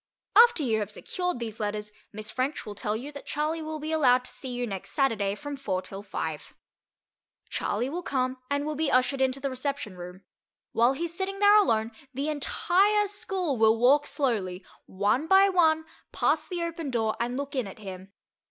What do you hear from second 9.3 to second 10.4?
the reception room.